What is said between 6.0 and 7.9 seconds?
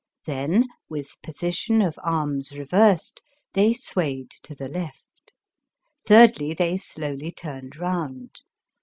Thirdly, they slowly turned